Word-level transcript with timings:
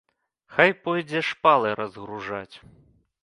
Хай 0.53 0.71
пойдзе 0.85 1.21
шпалы 1.29 1.75
разгружаць. 1.81 2.55